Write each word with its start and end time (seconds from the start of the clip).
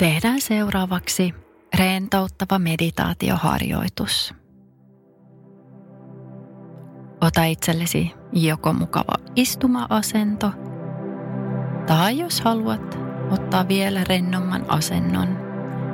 Tehdään 0.00 0.40
seuraavaksi 0.40 1.34
rentouttava 1.78 2.58
meditaatioharjoitus. 2.58 4.34
Ota 7.20 7.44
itsellesi 7.44 8.12
joko 8.32 8.72
mukava 8.72 9.14
istuma-asento, 9.36 10.52
tai 11.86 12.18
jos 12.18 12.40
haluat, 12.40 12.98
ottaa 13.30 13.68
vielä 13.68 14.04
rennomman 14.08 14.70
asennon, 14.70 15.28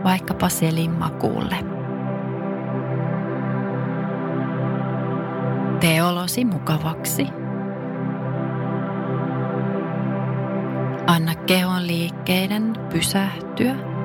vaikkapa 0.04 0.48
selin 0.48 0.90
makuulle. 0.90 1.56
Tee 5.80 6.02
olosi 6.02 6.44
mukavaksi. 6.44 7.26
Anna 11.06 11.34
kehon 11.34 11.86
liikkeiden 11.86 12.72
pysähtyä 12.92 13.95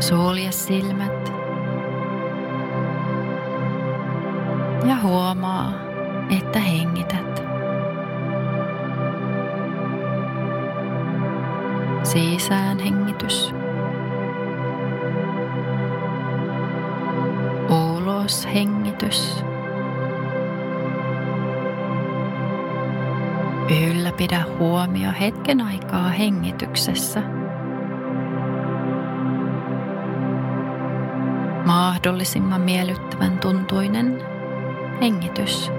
Sulje 0.00 0.52
silmät. 0.52 1.32
Ja 4.88 4.96
huomaa, 5.02 5.72
että 6.38 6.58
hengität. 6.58 7.42
Sisään 12.02 12.78
hengitys. 12.78 13.54
Ulos 17.70 18.48
hengitys. 18.54 19.44
Ylläpidä 23.90 24.44
huomio 24.58 25.10
hetken 25.20 25.60
aikaa 25.60 26.08
hengityksessä. 26.08 27.37
Mahdollisimman 32.08 32.60
miellyttävän 32.60 33.38
tuntuinen 33.38 34.22
hengitys. 35.00 35.70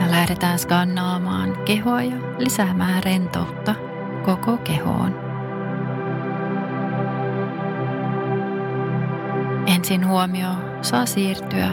Ja 0.00 0.10
lähdetään 0.10 0.58
skannaamaan 0.58 1.58
kehoa 1.64 2.02
ja 2.02 2.16
lisäämään 2.38 3.02
rentoutta 3.02 3.74
koko 4.24 4.56
kehoon. 4.56 5.14
Ensin 9.66 10.08
huomio 10.08 10.48
saa 10.82 11.06
siirtyä 11.06 11.68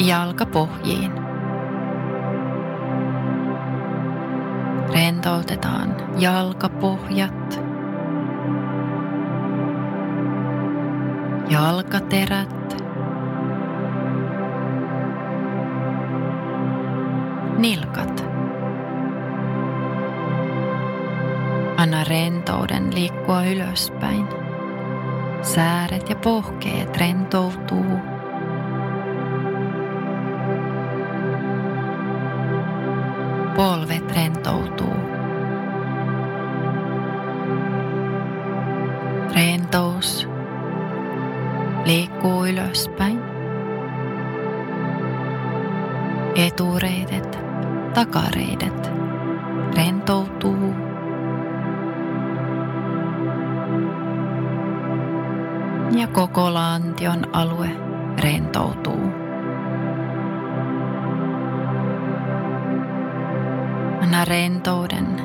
jalkapohjiin. 0.00 1.27
Rentoutetaan 5.28 5.96
jalkapohjat, 6.18 7.60
jalkaterät, 11.50 12.82
nilkat. 17.58 18.24
Anna 21.76 22.04
rentouden 22.04 22.94
liikkua 22.94 23.44
ylöspäin. 23.44 24.28
Sääret 25.42 26.08
ja 26.08 26.16
pohkeet 26.16 26.96
rentoutuu 26.96 27.98
polvet 33.56 34.12
rentoutuu. 34.16 35.17
Rentous 39.98 40.28
liikkuu 41.84 42.46
ylöspäin. 42.46 43.20
Etureidet, 46.36 47.38
takareidet 47.94 48.92
rentoutuu. 49.76 50.74
Ja 56.00 56.06
koko 56.06 56.54
lantion 56.54 57.26
alue 57.32 57.70
rentoutuu. 58.22 59.12
Anna 64.02 64.24
rentouden 64.24 65.20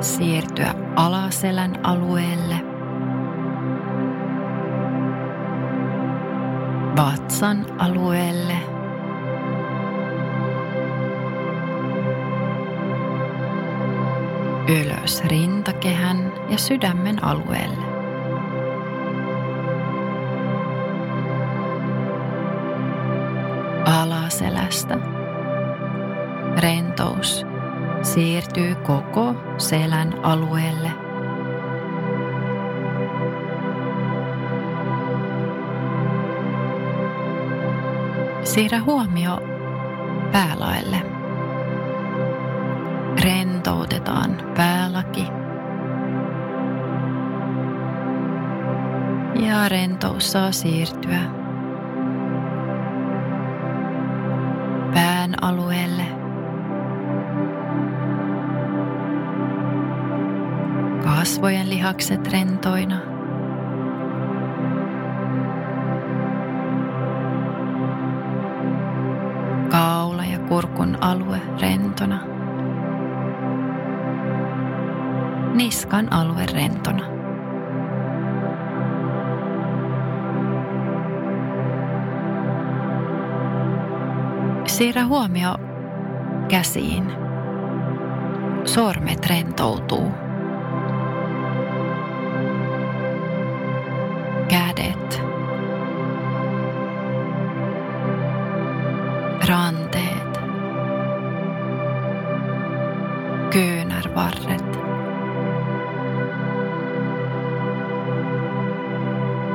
siirtyä 0.00 0.74
alaselän 0.96 1.78
alueelle. 1.82 2.71
Vatsan 6.96 7.66
alueelle. 7.78 8.56
Ylös 14.68 15.24
rintakehän 15.24 16.32
ja 16.48 16.58
sydämen 16.58 17.24
alueelle. 17.24 17.84
Alaselästä 24.00 24.98
rentous 26.58 27.46
siirtyy 28.02 28.74
koko 28.74 29.34
selän 29.58 30.24
alueelle. 30.24 31.01
Siirrä 38.44 38.80
huomio 38.80 39.40
päälaelle. 40.32 41.02
Rentoutetaan 43.24 44.42
päälaki. 44.56 45.26
Ja 49.34 49.68
rentous 49.68 50.32
saa 50.32 50.52
siirtyä 50.52 51.20
pään 54.94 55.34
alueelle. 55.42 56.06
kasvojen 61.04 61.70
lihakset 61.70 62.26
rentoina. 62.32 63.11
Kurkun 70.52 70.98
alue 71.00 71.40
rentona. 71.60 72.20
Niskan 75.54 76.12
alue 76.12 76.46
rentona. 76.46 77.04
Siirrä 84.66 85.04
huomio 85.04 85.54
käsiin. 86.48 87.12
Sormet 88.64 89.26
rentoutuu. 89.26 90.21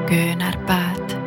Kyynärpäät. 0.09 1.18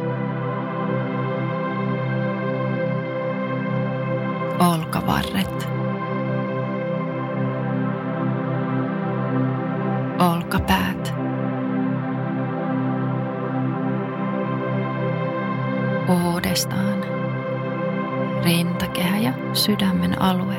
Olkavarret. 4.58 5.68
Olkapäät. 10.18 11.14
Uudestaan 16.24 17.04
rintakehä 18.44 19.18
ja 19.18 19.32
sydämen 19.52 20.22
alue. 20.22 20.56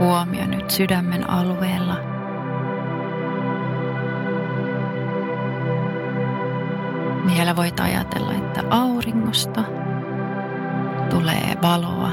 Huomio 0.00 0.46
nyt 0.46 0.70
sydämen 0.70 1.30
alueella. 1.30 2.19
Vielä 7.34 7.56
voit 7.56 7.80
ajatella, 7.80 8.32
että 8.32 8.62
auringosta 8.70 9.64
tulee 11.10 11.56
valoa, 11.62 12.10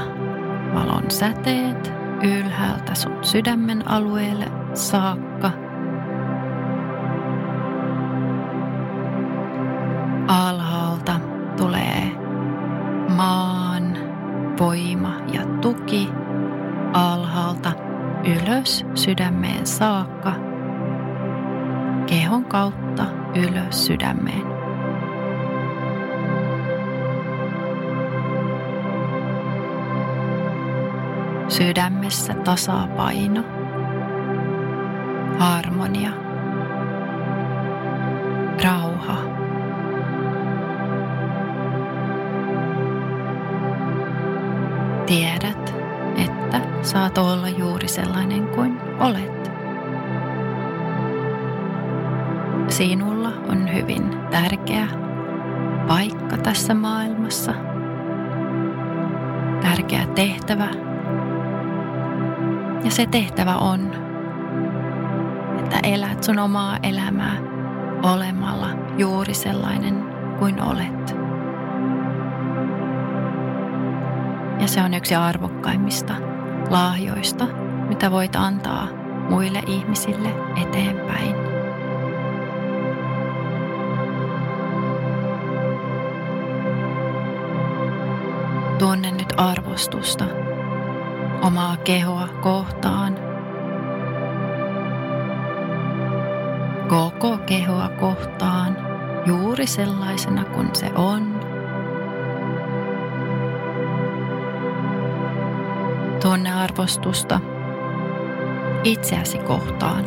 valon 0.74 1.10
säteet 1.10 1.92
ylhäältä 2.22 2.94
sun 2.94 3.18
sydämen 3.22 3.88
alueelle 3.90 4.46
saakka. 4.74 5.50
Alhaalta 10.28 11.20
tulee 11.56 12.10
maan 13.16 13.98
voima 14.60 15.12
ja 15.32 15.46
tuki 15.60 16.08
alhaalta 16.92 17.72
ylös 18.24 18.86
sydämeen 18.94 19.66
saakka, 19.66 20.32
kehon 22.06 22.44
kautta 22.44 23.04
ylös 23.34 23.86
sydämeen. 23.86 24.57
Sydämessä 31.48 32.34
tasapaino, 32.34 33.42
harmonia, 35.38 36.10
rauha. 38.64 39.16
Tiedät, 45.06 45.74
että 46.16 46.60
saat 46.82 47.18
olla 47.18 47.48
juuri 47.48 47.88
sellainen 47.88 48.46
kuin 48.48 48.80
olet. 49.00 49.50
Sinulla 52.68 53.32
on 53.48 53.74
hyvin 53.74 54.10
tärkeä 54.30 54.86
paikka 55.88 56.36
tässä 56.36 56.74
maailmassa, 56.74 57.54
tärkeä 59.62 60.06
tehtävä 60.14 60.87
ja 62.84 62.90
se 62.90 63.06
tehtävä 63.06 63.56
on, 63.56 63.92
että 65.58 65.78
elät 65.82 66.22
sun 66.22 66.38
omaa 66.38 66.78
elämää 66.82 67.36
olemalla 68.02 68.68
juuri 68.98 69.34
sellainen 69.34 70.04
kuin 70.38 70.62
olet. 70.62 71.16
Ja 74.60 74.68
se 74.68 74.82
on 74.82 74.94
yksi 74.94 75.14
arvokkaimmista 75.14 76.14
lahjoista, 76.70 77.46
mitä 77.88 78.10
voit 78.10 78.36
antaa 78.36 78.88
muille 79.30 79.62
ihmisille 79.66 80.28
eteenpäin. 80.62 81.34
Tunne 88.78 89.10
nyt 89.10 89.34
arvostusta 89.36 90.24
omaa 91.42 91.76
kehoa 91.76 92.28
kohtaan. 92.42 93.18
Koko 96.88 97.38
kehoa 97.38 97.88
kohtaan 97.88 98.76
juuri 99.26 99.66
sellaisena 99.66 100.44
kuin 100.44 100.68
se 100.72 100.90
on. 100.94 101.40
Tunne 106.22 106.52
arvostusta 106.54 107.40
itseäsi 108.84 109.38
kohtaan. 109.38 110.04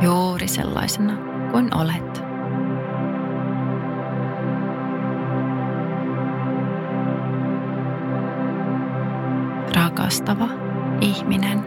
Juuri 0.00 0.48
sellaisena 0.48 1.12
kuin 1.50 1.76
olet. 1.76 2.27
Rakastava 9.98 10.48
ihminen. 11.00 11.64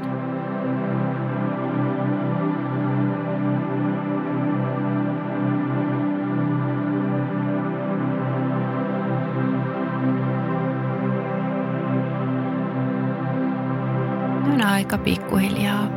On 14.53 14.61
aika 14.65 14.97
pikkuhiljaa 14.97 15.87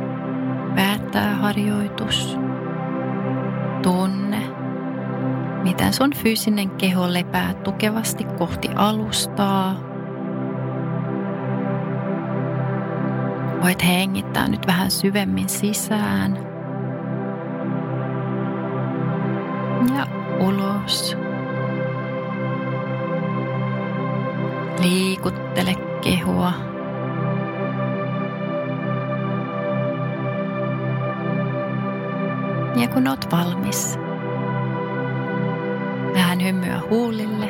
päättää 0.75 1.35
harjoitus. 1.35 2.37
Tunne, 3.81 4.41
miten 5.63 5.93
sun 5.93 6.13
fyysinen 6.13 6.69
keho 6.69 7.13
lepää 7.13 7.53
tukevasti 7.53 8.23
kohti 8.23 8.69
alustaa– 8.75 9.75
Voit 13.65 13.85
hengittää 13.85 14.47
nyt 14.47 14.67
vähän 14.67 14.91
syvemmin 14.91 15.49
sisään. 15.49 16.37
Ja 19.97 20.07
ulos. 20.39 21.17
Liikuttele 24.81 25.75
kehoa. 26.03 26.53
Ja 32.75 32.87
kun 32.87 33.07
oot 33.07 33.31
valmis, 33.31 33.99
vähän 36.13 36.43
hymyä 36.43 36.81
huulille 36.89 37.49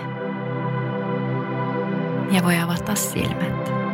ja 2.32 2.44
voi 2.44 2.60
avata 2.60 2.96
silmät. 2.96 3.85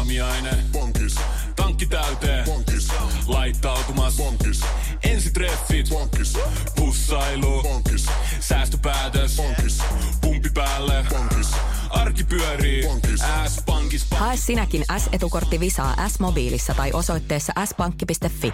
Aamiainen. 0.00 0.58
Bonkis. 0.72 1.16
Tankki 1.56 1.86
täyteen. 1.86 2.44
Bonkis. 2.44 2.88
Laittautumas. 3.26 4.16
Bonkis. 4.16 4.60
Ensitreffit. 5.02 5.88
Bonkis. 5.88 6.38
Pussailu. 6.76 7.62
Bonkis. 7.62 8.06
Säästöpäätös. 8.40 9.36
Bonkis. 9.36 9.82
Pumpi 10.20 10.50
päälle. 10.54 11.04
Bonkis. 11.10 11.50
Arki 11.90 12.24
pyörii. 12.24 12.82
Bonkis. 12.82 13.20
S-pankis. 13.46 14.06
Hae 14.10 14.36
sinäkin 14.36 14.84
S-etukortti 14.98 15.60
Visaa 15.60 16.08
S-mobiilissa 16.08 16.74
tai 16.74 16.90
osoitteessa 16.92 17.52
s-pankki.fi. 17.66 18.52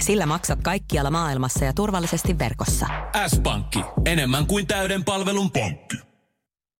Sillä 0.00 0.26
maksat 0.26 0.62
kaikkialla 0.62 1.10
maailmassa 1.10 1.64
ja 1.64 1.72
turvallisesti 1.72 2.38
verkossa. 2.38 2.86
S-pankki. 3.28 3.80
Enemmän 4.04 4.46
kuin 4.46 4.66
täyden 4.66 5.04
palvelun 5.04 5.50
pankki. 5.50 6.07